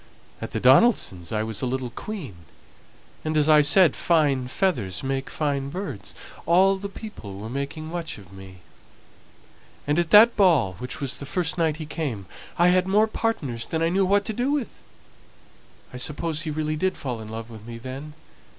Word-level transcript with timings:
At 0.41 0.49
the 0.49 0.59
Donaldsons' 0.59 1.31
I 1.31 1.43
was 1.43 1.61
a 1.61 1.67
little 1.67 1.91
queen; 1.91 2.37
and 3.23 3.37
as 3.37 3.47
I 3.47 3.61
said, 3.61 3.95
fine 3.95 4.47
feathers 4.47 5.03
make 5.03 5.29
fine 5.29 5.69
birds, 5.69 6.15
and 6.37 6.41
all 6.47 6.77
the 6.77 6.89
people 6.89 7.37
were 7.37 7.51
making 7.51 7.85
much 7.87 8.17
of 8.17 8.33
me; 8.33 8.61
and 9.85 9.99
at 9.99 10.09
that 10.09 10.35
Ball, 10.35 10.73
which 10.79 11.01
was 11.01 11.17
the 11.17 11.27
first 11.27 11.55
night 11.55 11.77
he 11.77 11.85
came, 11.85 12.25
I 12.57 12.69
had 12.69 12.87
more 12.87 13.05
partners 13.05 13.67
than 13.67 13.83
I 13.83 13.89
knew 13.89 14.03
what 14.03 14.25
to 14.25 14.33
do 14.33 14.49
with. 14.49 14.81
I 15.93 15.97
suppose 15.97 16.41
he 16.41 16.49
really 16.49 16.75
did 16.77 16.97
fall 16.97 17.21
in 17.21 17.29
love 17.29 17.51
with 17.51 17.67
me 17.67 17.77
then. 17.77 18.13